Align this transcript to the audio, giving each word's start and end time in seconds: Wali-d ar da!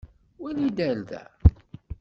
Wali-d 0.41 0.77
ar 0.89 0.97
da! 1.09 1.23